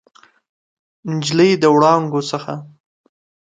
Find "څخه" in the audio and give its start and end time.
2.31-2.53